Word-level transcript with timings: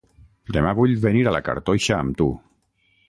Demà 0.55 0.71
vull 0.79 0.93
venir 1.03 1.21
a 1.27 1.33
la 1.37 1.43
cartoixa 1.49 1.97
amb 1.99 2.21
tu. 2.23 2.31